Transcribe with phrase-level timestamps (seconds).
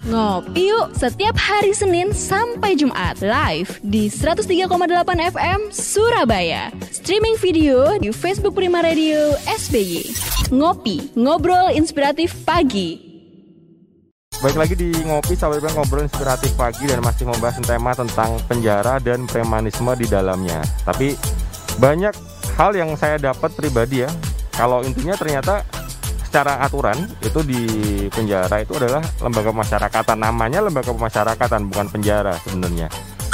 [0.00, 4.64] Ngopi yuk setiap hari Senin sampai Jumat live di 103,8
[5.28, 6.72] FM Surabaya.
[6.88, 10.08] Streaming video di Facebook Prima Radio SBY.
[10.56, 12.96] Ngopi, ngobrol inspiratif pagi.
[14.40, 19.28] Baik lagi di Ngopi, bilang ngobrol inspiratif pagi dan masih membahas tema tentang penjara dan
[19.28, 20.64] premanisme di dalamnya.
[20.80, 21.12] Tapi
[21.76, 22.16] banyak
[22.56, 24.08] hal yang saya dapat pribadi ya.
[24.56, 25.60] Kalau intinya ternyata
[26.30, 26.94] secara aturan
[27.26, 27.62] itu di
[28.06, 30.14] penjara itu adalah lembaga pemasyarakatan.
[30.14, 32.86] Namanya lembaga pemasyarakatan bukan penjara sebenarnya.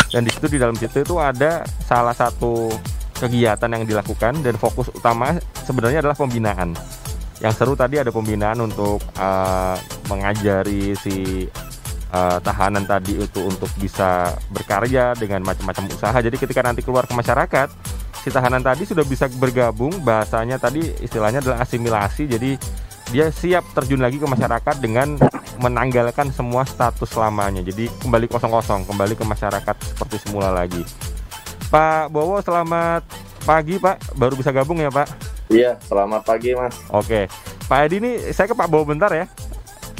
[0.09, 2.73] Dan di situ di dalam situ itu ada salah satu
[3.21, 5.37] kegiatan yang dilakukan dan fokus utama
[5.69, 6.73] sebenarnya adalah pembinaan.
[7.45, 9.77] Yang seru tadi ada pembinaan untuk uh,
[10.09, 11.45] mengajari si
[12.17, 16.17] uh, tahanan tadi itu untuk bisa berkarya dengan macam-macam usaha.
[16.17, 17.69] Jadi ketika nanti keluar ke masyarakat
[18.25, 19.93] si tahanan tadi sudah bisa bergabung.
[20.01, 22.25] Bahasanya tadi istilahnya adalah asimilasi.
[22.25, 22.57] Jadi
[23.15, 25.15] dia siap terjun lagi ke masyarakat dengan
[25.63, 27.63] menanggalkan semua status lamanya.
[27.63, 30.83] Jadi kembali kosong-kosong, kembali ke masyarakat seperti semula lagi.
[31.71, 33.07] Pak Bowo, selamat
[33.47, 34.19] pagi Pak.
[34.19, 35.07] Baru bisa gabung ya Pak?
[35.47, 36.75] Iya, selamat pagi Mas.
[36.91, 37.31] Oke,
[37.71, 39.31] Pak Edi ini saya ke Pak Bowo bentar ya.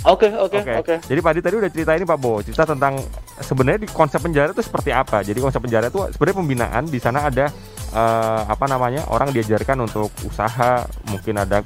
[0.07, 0.95] Oke, oke, oke.
[1.03, 2.99] Jadi Pak Edi tadi udah cerita ini Pak Bowo, cerita tentang
[3.39, 5.23] sebenarnya di konsep penjara itu seperti apa.
[5.23, 7.51] Jadi konsep penjara itu sebenarnya pembinaan di sana ada
[7.95, 11.63] uh, apa namanya orang diajarkan untuk usaha, mungkin ada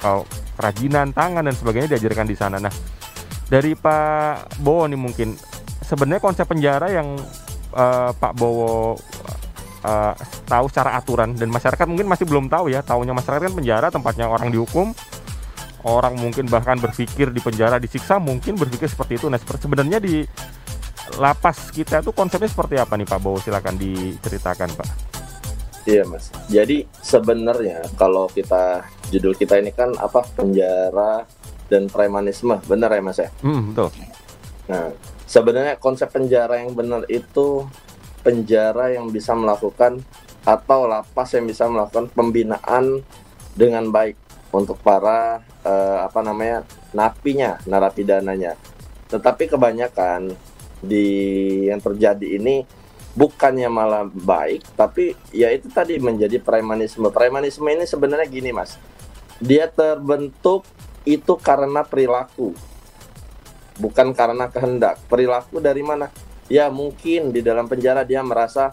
[0.00, 0.24] kalau
[0.60, 2.60] kerajinan tangan dan sebagainya diajarkan di sana.
[2.60, 2.72] Nah,
[3.48, 5.32] dari Pak Bowo nih mungkin
[5.80, 7.16] sebenarnya konsep penjara yang
[7.72, 8.94] uh, Pak Bowo
[9.82, 12.84] uh, tahu secara aturan dan masyarakat mungkin masih belum tahu ya.
[12.84, 14.92] Tahunya masyarakat kan penjara tempatnya orang dihukum,
[15.88, 19.26] orang mungkin bahkan berpikir di penjara disiksa, mungkin berpikir seperti itu.
[19.32, 20.22] Nah, sebenarnya di
[21.16, 23.40] lapas kita itu konsepnya seperti apa nih Pak Bowo?
[23.40, 24.88] Silakan diceritakan, Pak.
[25.88, 26.28] Iya mas.
[26.52, 31.24] Jadi sebenarnya kalau kita judul kita ini kan apa penjara
[31.72, 33.30] dan premanisme, benar ya mas ya?
[33.40, 33.88] Hmm, betul.
[34.68, 34.92] Nah
[35.24, 37.64] sebenarnya konsep penjara yang benar itu
[38.20, 40.04] penjara yang bisa melakukan
[40.44, 43.00] atau lapas yang bisa melakukan pembinaan
[43.56, 44.16] dengan baik
[44.50, 48.58] untuk para uh, apa namanya napinya, narapidananya.
[49.08, 50.34] Tetapi kebanyakan
[50.80, 51.06] di
[51.68, 52.64] yang terjadi ini
[53.20, 57.12] bukannya malah baik tapi ya itu tadi menjadi premanisme.
[57.12, 58.80] Premanisme ini sebenarnya gini mas.
[59.36, 60.64] Dia terbentuk
[61.04, 62.56] itu karena perilaku
[63.76, 64.96] bukan karena kehendak.
[65.08, 66.08] Perilaku dari mana?
[66.48, 68.72] Ya mungkin di dalam penjara dia merasa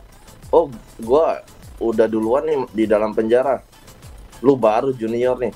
[0.51, 1.27] oh gue
[1.83, 3.59] udah duluan nih di dalam penjara.
[4.39, 5.51] Lu baru junior nih.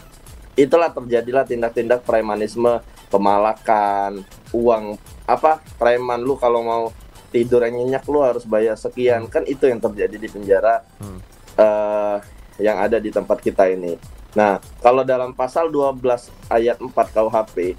[0.60, 6.84] Itulah terjadilah tindak-tindak premanisme pemalakan uang apa preman lu kalau mau
[7.32, 11.20] tidur yang nyenyak lu harus bayar sekian kan itu yang terjadi di penjara hmm.
[11.56, 12.18] uh,
[12.60, 13.96] yang ada di tempat kita ini.
[14.36, 15.98] Nah, kalau dalam pasal 12
[16.52, 17.76] ayat 4 KUHP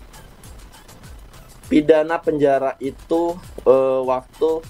[1.68, 4.60] pidana penjara itu uh, waktu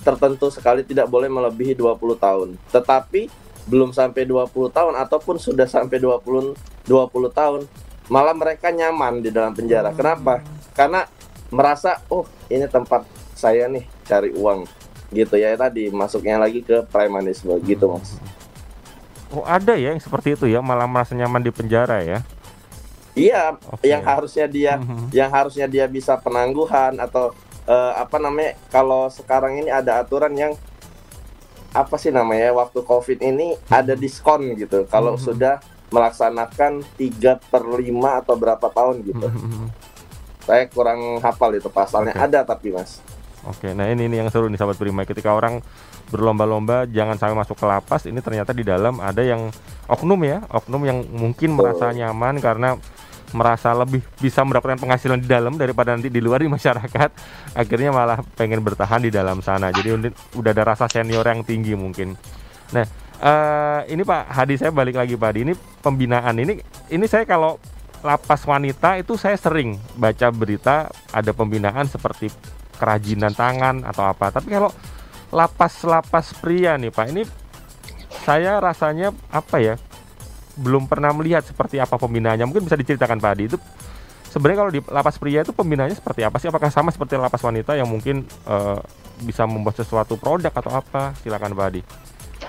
[0.00, 2.48] tertentu sekali tidak boleh melebihi 20 tahun.
[2.72, 3.28] Tetapi
[3.68, 6.56] belum sampai 20 tahun ataupun sudah sampai 20
[6.88, 6.88] 20
[7.36, 7.68] tahun
[8.08, 9.92] malah mereka nyaman di dalam penjara.
[9.92, 9.98] Hmm.
[10.00, 10.40] Kenapa?
[10.72, 11.04] Karena
[11.52, 13.04] merasa oh ini tempat
[13.36, 14.64] saya nih cari uang
[15.12, 18.00] gitu ya tadi masuknya lagi ke premanisme gitu hmm.
[18.00, 18.10] mas.
[19.28, 22.24] Oh ada ya yang seperti itu ya malah merasa nyaman di penjara ya?
[23.18, 23.90] Iya, okay.
[23.90, 25.10] yang harusnya dia hmm.
[25.12, 27.34] yang harusnya dia bisa penangguhan atau
[27.68, 30.52] uh, apa namanya kalau sekarang ini ada aturan yang
[31.76, 35.20] apa sih namanya waktu covid ini ada diskon gitu kalau hmm.
[35.20, 37.80] sudah melaksanakan 3 per 5
[38.24, 39.26] atau berapa tahun gitu.
[40.44, 42.24] Saya kurang hafal itu pasalnya okay.
[42.28, 43.00] ada tapi mas.
[43.46, 45.06] Oke, nah ini, ini yang seru nih sahabat Prima.
[45.06, 45.62] Ketika orang
[46.10, 49.52] berlomba-lomba jangan sampai masuk ke lapas, ini ternyata di dalam ada yang
[49.86, 52.74] oknum ya, oknum yang mungkin merasa nyaman karena
[53.32, 57.10] merasa lebih bisa mendapatkan penghasilan di dalam daripada nanti di luar di masyarakat.
[57.54, 59.68] Akhirnya malah pengen bertahan di dalam sana.
[59.68, 62.16] Jadi udah ada rasa senior yang tinggi mungkin.
[62.72, 62.84] Nah,
[63.20, 65.40] uh, ini Pak Hadi saya balik lagi Pak Hadi.
[65.44, 65.54] Ini
[65.84, 67.60] pembinaan ini ini saya kalau
[68.00, 72.30] lapas wanita itu saya sering baca berita ada pembinaan seperti
[72.78, 74.30] kerajinan tangan atau apa.
[74.30, 74.70] Tapi kalau
[75.34, 77.22] lapas-lapas pria nih Pak, ini
[78.24, 79.74] saya rasanya apa ya?
[80.54, 82.46] Belum pernah melihat seperti apa pembinaannya.
[82.46, 83.58] Mungkin bisa diceritakan Pak Adi itu
[84.30, 86.46] sebenarnya kalau di lapas pria itu pembinaannya seperti apa sih?
[86.46, 88.78] Apakah sama seperti lapas wanita yang mungkin uh,
[89.22, 91.14] bisa membuat sesuatu produk atau apa?
[91.20, 91.82] Silakan Pak Adi.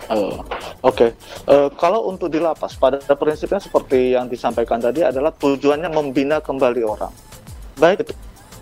[0.10, 0.42] Uh,
[0.82, 1.10] Oke, okay.
[1.52, 6.82] uh, kalau untuk di lapas, pada prinsipnya seperti yang disampaikan tadi adalah tujuannya membina kembali
[6.82, 7.14] orang,
[7.78, 8.14] baik itu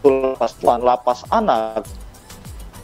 [0.03, 1.83] lapas tuan, lapas anak,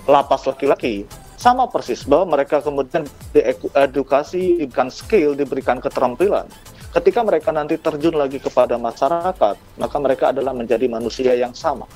[0.10, 1.06] lapas laki-laki,
[1.38, 3.04] sama persis bahwa mereka kemudian
[3.36, 6.48] diedukasi, diberikan skill, diberikan keterampilan.
[6.94, 11.90] Ketika mereka nanti terjun lagi kepada masyarakat, maka mereka adalah menjadi manusia yang sama.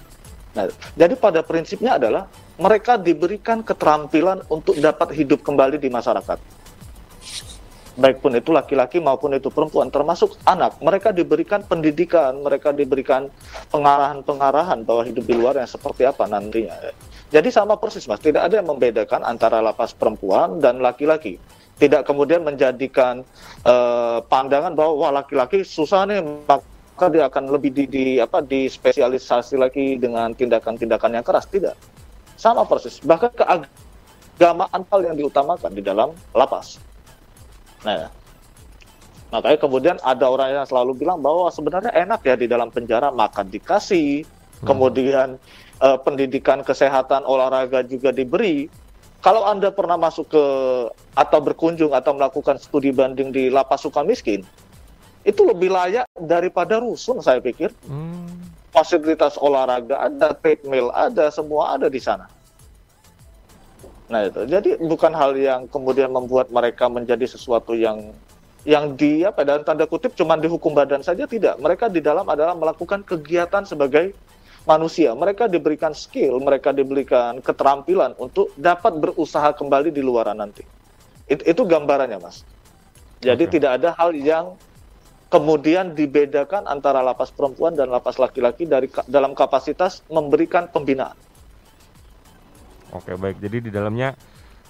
[0.58, 0.66] Nah,
[0.98, 2.26] jadi pada prinsipnya adalah
[2.58, 6.42] mereka diberikan keterampilan untuk dapat hidup kembali di masyarakat.
[7.98, 10.78] Baik pun itu laki-laki maupun itu perempuan, termasuk anak.
[10.78, 13.34] Mereka diberikan pendidikan, mereka diberikan
[13.74, 16.78] pengarahan-pengarahan bahwa hidup di luar yang seperti apa nantinya.
[17.34, 21.42] Jadi sama persis mas, tidak ada yang membedakan antara lapas perempuan dan laki-laki.
[21.82, 23.26] Tidak kemudian menjadikan
[23.66, 29.58] uh, pandangan bahwa wah laki-laki susah nih, maka dia akan lebih di, di apa dispesialisasi
[29.58, 31.50] lagi dengan tindakan-tindakan yang keras.
[31.50, 31.74] Tidak
[32.38, 33.02] sama persis.
[33.02, 36.78] Bahkan keagamaan hal yang diutamakan di dalam lapas.
[37.86, 38.10] Nah,
[39.30, 43.52] makanya kemudian ada orang yang selalu bilang bahwa sebenarnya enak ya di dalam penjara makan
[43.52, 44.66] dikasih, hmm.
[44.66, 45.38] kemudian
[45.82, 48.70] uh, pendidikan kesehatan olahraga juga diberi.
[49.22, 50.44] Kalau Anda pernah masuk ke
[51.18, 54.46] atau berkunjung atau melakukan studi banding di lapas suka miskin,
[55.26, 57.74] itu lebih layak daripada rusun saya pikir.
[57.90, 58.48] Hmm
[58.78, 62.30] fasilitas olahraga ada, treadmill ada, semua ada di sana.
[64.08, 68.16] Nah itu, jadi bukan hal yang kemudian membuat mereka menjadi sesuatu yang
[68.68, 71.56] yang di apa dalam tanda kutip cuma dihukum badan saja tidak.
[71.60, 74.12] Mereka di dalam adalah melakukan kegiatan sebagai
[74.68, 75.16] manusia.
[75.16, 80.68] Mereka diberikan skill, mereka diberikan keterampilan untuk dapat berusaha kembali di luaran nanti.
[81.28, 82.44] It, itu gambarannya, Mas.
[83.24, 83.54] Jadi okay.
[83.60, 84.60] tidak ada hal yang
[85.28, 91.16] kemudian dibedakan antara lapas perempuan dan lapas laki-laki dari dalam kapasitas memberikan pembinaan.
[92.96, 94.16] Oke baik, jadi di dalamnya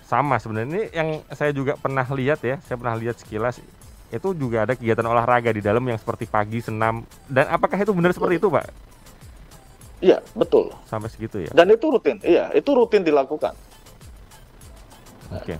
[0.08, 3.62] sama sebenarnya ini yang saya juga pernah lihat ya, saya pernah lihat sekilas
[4.08, 8.16] itu juga ada kegiatan olahraga di dalam yang seperti pagi senam dan apakah itu benar
[8.16, 8.72] seperti itu pak?
[10.00, 10.72] Iya betul.
[10.88, 11.52] Sampai segitu ya.
[11.52, 13.52] Dan itu rutin, iya itu rutin dilakukan.
[15.34, 15.60] Oke.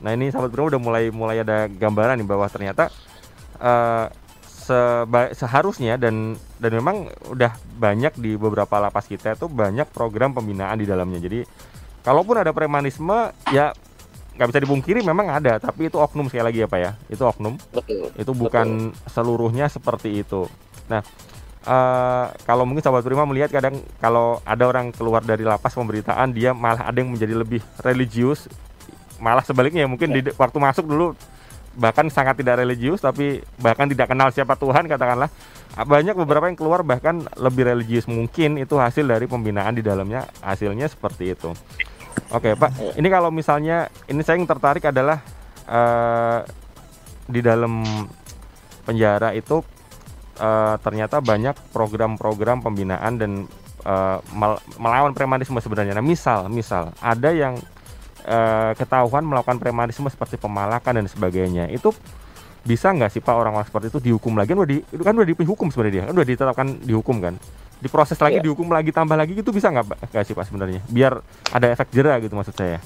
[0.00, 2.88] Nah ini sahabat bro udah mulai mulai ada gambaran nih bahwa ternyata
[3.60, 4.08] uh,
[4.64, 10.80] seba seharusnya dan dan memang udah banyak di beberapa lapas kita itu banyak program pembinaan
[10.80, 11.20] di dalamnya.
[11.20, 11.44] Jadi
[12.00, 13.76] kalaupun ada premanisme ya
[14.34, 17.54] nggak bisa dipungkiri memang ada, tapi itu oknum sekali lagi ya pak ya, itu oknum.
[17.70, 18.10] Betul.
[18.16, 19.10] Itu bukan Betul.
[19.12, 20.48] seluruhnya seperti itu.
[20.90, 21.04] Nah
[21.68, 26.50] uh, kalau mungkin sahabat prima melihat kadang kalau ada orang keluar dari lapas pemberitaan dia
[26.50, 28.48] malah ada yang menjadi lebih religius,
[29.20, 30.14] malah sebaliknya mungkin ya.
[30.18, 31.14] di waktu masuk dulu
[31.74, 35.30] bahkan sangat tidak religius tapi bahkan tidak kenal siapa Tuhan katakanlah.
[35.74, 40.86] Banyak beberapa yang keluar bahkan lebih religius mungkin itu hasil dari pembinaan di dalamnya hasilnya
[40.86, 41.50] seperti itu.
[42.30, 42.70] Oke pak.
[42.78, 42.92] Iya.
[43.02, 45.18] ini kalau misalnya ini saya yang tertarik adalah
[45.66, 46.46] uh,
[47.26, 47.82] di dalam
[48.86, 49.64] penjara itu
[50.38, 53.32] uh, ternyata banyak program-program pembinaan dan
[53.82, 54.18] uh,
[54.78, 55.98] melawan premanisme sebenarnya.
[55.98, 57.58] Nah misal misal ada yang
[58.24, 61.68] uh, ketahuan melakukan premanisme seperti pemalakan dan sebagainya.
[61.70, 61.92] Itu
[62.64, 64.56] bisa nggak sih pak orang-orang seperti itu dihukum lagi?
[64.56, 66.04] Kan udah di, kan udah dihukum sebenarnya dia.
[66.08, 67.34] Kan udah ditetapkan dihukum kan?
[67.84, 68.44] Diproses lagi yeah.
[68.44, 70.80] dihukum lagi tambah lagi itu bisa nggak nggak sih pak sebenarnya?
[70.88, 71.20] Biar
[71.52, 72.80] ada efek jerah gitu maksud saya.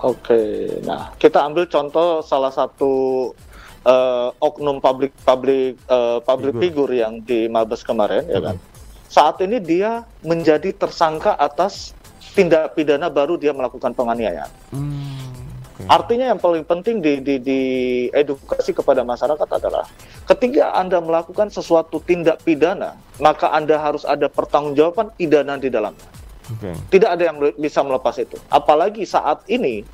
[0.00, 2.92] Oke nah kita ambil contoh salah satu
[3.84, 6.88] uh, oknum public public uh, public figur.
[6.88, 8.32] figure yang di Mabes kemarin hmm.
[8.32, 8.56] ya kan?
[9.10, 11.92] Saat ini dia menjadi tersangka atas
[12.34, 14.50] tindak pidana baru dia melakukan penganiayaan.
[14.70, 15.30] Hmm,
[15.74, 15.86] okay.
[15.90, 17.60] Artinya yang paling penting di, di, di
[18.14, 19.84] edukasi kepada masyarakat adalah
[20.30, 26.08] ketika Anda melakukan sesuatu tindak pidana, maka Anda harus ada pertanggungjawaban pidana di dalamnya.
[26.58, 26.74] Okay.
[26.98, 28.34] Tidak ada yang bisa melepas itu.
[28.50, 29.86] Apalagi saat ini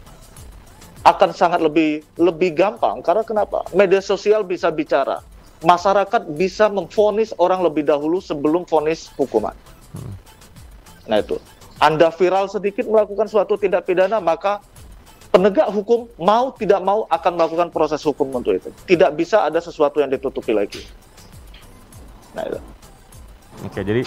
[1.04, 3.62] akan sangat lebih lebih gampang karena kenapa?
[3.76, 5.20] Media sosial bisa bicara.
[5.64, 9.54] Masyarakat bisa memfonis orang lebih dahulu sebelum fonis hukuman.
[9.96, 10.12] Hmm.
[11.06, 11.38] Nah itu.
[11.76, 14.64] Anda viral sedikit melakukan suatu tindak pidana, maka
[15.28, 18.72] penegak hukum mau tidak mau akan melakukan proses hukum untuk itu.
[18.88, 20.80] Tidak bisa ada sesuatu yang ditutupi lagi.
[22.32, 22.60] Nah itu.
[23.68, 24.04] Oke, jadi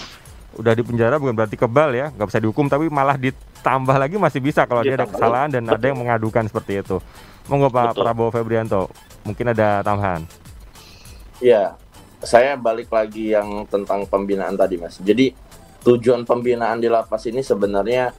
[0.57, 4.41] udah di penjara bukan berarti kebal ya, nggak bisa dihukum, tapi malah ditambah lagi masih
[4.41, 5.77] bisa kalau dia ada kesalahan dan Betul.
[5.77, 6.97] ada yang mengadukan seperti itu.
[7.45, 8.01] Monggo Pak Betul.
[8.05, 8.89] Prabowo Febrianto,
[9.25, 10.25] mungkin ada tambahan.
[11.41, 11.77] Ya,
[12.21, 14.97] saya balik lagi yang tentang pembinaan tadi Mas.
[15.01, 15.33] Jadi
[15.83, 18.11] tujuan pembinaan di lapas ini sebenarnya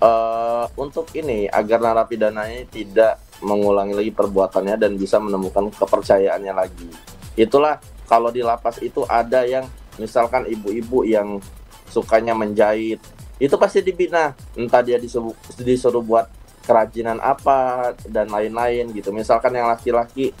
[0.00, 6.90] uh, untuk ini agar narapidana ini tidak mengulangi lagi perbuatannya dan bisa menemukan kepercayaannya lagi.
[7.36, 9.64] Itulah kalau di lapas itu ada yang
[9.96, 11.40] misalkan ibu-ibu yang
[11.88, 13.00] sukanya menjahit,
[13.40, 14.36] itu pasti dibina.
[14.52, 16.28] Entah dia disuruh, disuruh buat
[16.60, 19.10] kerajinan apa dan lain-lain gitu.
[19.10, 20.36] Misalkan yang laki-laki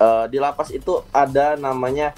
[0.00, 2.16] uh, di lapas itu ada namanya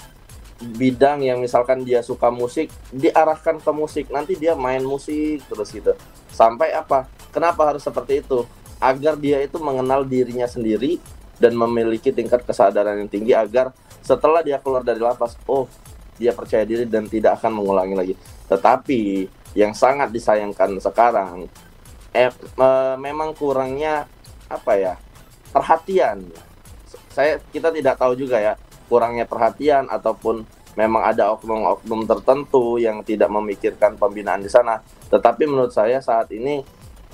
[0.61, 4.05] bidang yang misalkan dia suka musik diarahkan ke musik.
[4.13, 5.97] Nanti dia main musik terus gitu.
[6.29, 7.09] Sampai apa?
[7.33, 8.45] Kenapa harus seperti itu?
[8.77, 11.01] Agar dia itu mengenal dirinya sendiri
[11.41, 15.65] dan memiliki tingkat kesadaran yang tinggi agar setelah dia keluar dari lapas oh
[16.17, 18.13] dia percaya diri dan tidak akan mengulangi lagi.
[18.45, 19.25] Tetapi
[19.57, 21.49] yang sangat disayangkan sekarang
[22.13, 24.05] eh, eh, memang kurangnya
[24.45, 24.93] apa ya?
[25.51, 26.23] Perhatian.
[27.11, 28.55] Saya kita tidak tahu juga ya
[28.91, 30.43] kurangnya perhatian ataupun
[30.75, 34.83] memang ada oknum-oknum tertentu yang tidak memikirkan pembinaan di sana.
[35.07, 36.63] Tetapi menurut saya saat ini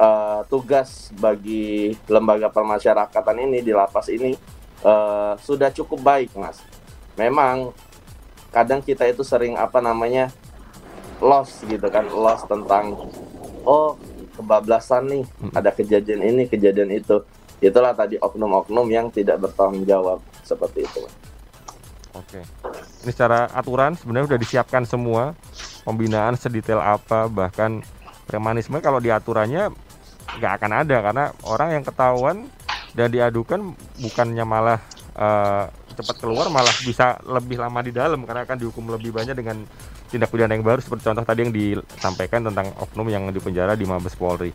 [0.02, 4.34] uh, tugas bagi lembaga permasyarakatan ini di lapas ini
[4.82, 6.62] uh, sudah cukup baik, Mas.
[7.18, 7.74] Memang
[8.54, 10.30] kadang kita itu sering apa namanya
[11.22, 13.10] loss gitu kan, loss tentang
[13.66, 13.98] oh
[14.38, 15.54] kebablasan nih, hmm.
[15.58, 17.26] ada kejadian ini, kejadian itu.
[17.58, 21.02] Itulah tadi oknum-oknum yang tidak bertanggung jawab seperti itu.
[22.18, 22.42] Oke.
[23.06, 25.38] Ini secara aturan sebenarnya sudah disiapkan semua
[25.86, 27.80] pembinaan sedetail apa bahkan
[28.28, 29.72] premanisme kalau diaturannya
[30.38, 32.38] nggak akan ada karena orang yang ketahuan
[32.92, 33.72] dan diadukan
[34.02, 34.80] bukannya malah
[35.16, 39.64] uh, cepat keluar malah bisa lebih lama di dalam karena akan dihukum lebih banyak dengan
[40.12, 44.14] tindak pidana yang baru seperti contoh tadi yang disampaikan tentang oknum yang dipenjara di Mabes
[44.14, 44.52] Polri.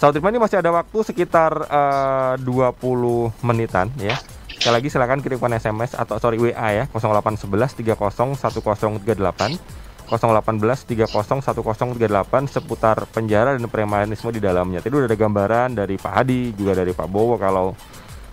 [0.00, 4.16] Saat ini masih ada waktu sekitar uh, 20 menitan ya.
[4.60, 9.08] Sekali lagi silakan kirimkan SMS atau sorry WA ya 0811 30 1038
[10.04, 14.84] 018 301038 seputar penjara dan premanisme di dalamnya.
[14.84, 17.72] Tadi udah ada gambaran dari Pak Hadi juga dari Pak Bowo kalau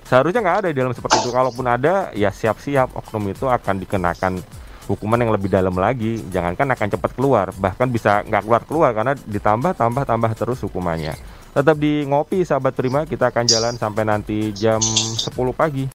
[0.04, 1.32] seharusnya nggak ada di dalam seperti itu.
[1.32, 4.44] Kalaupun ada, ya siap-siap oknum itu akan dikenakan
[4.92, 6.20] hukuman yang lebih dalam lagi.
[6.28, 11.16] Jangankan akan cepat keluar, bahkan bisa nggak keluar keluar karena ditambah tambah tambah terus hukumannya.
[11.56, 15.24] Tetap di ngopi sahabat prima, kita akan jalan sampai nanti jam 10
[15.56, 15.97] pagi.